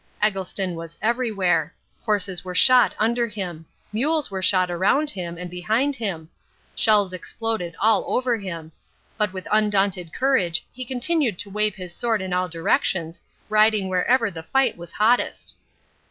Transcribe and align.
Eggleston 0.19 0.73
was 0.73 0.97
everywhere. 0.99 1.75
Horses 2.01 2.43
were 2.43 2.55
shot 2.55 2.95
under 2.97 3.27
him. 3.27 3.67
Mules 3.93 4.31
were 4.31 4.41
shot 4.41 4.71
around 4.71 5.11
him 5.11 5.37
and 5.37 5.47
behind 5.47 5.95
him. 5.95 6.27
Shells 6.73 7.13
exploded 7.13 7.75
all 7.79 8.03
over 8.07 8.35
him; 8.39 8.71
but 9.15 9.31
with 9.31 9.47
undaunted 9.51 10.11
courage 10.11 10.65
he 10.71 10.85
continued 10.85 11.37
to 11.37 11.51
wave 11.51 11.75
his 11.75 11.93
sword 11.93 12.19
in 12.19 12.33
all 12.33 12.49
directions, 12.49 13.21
riding 13.47 13.89
wherever 13.89 14.31
the 14.31 14.41
fight 14.41 14.75
was 14.75 14.93
hottest. 14.93 15.55